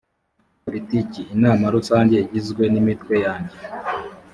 [0.63, 3.57] politiki inama rusange igizwe n imitwe yanjye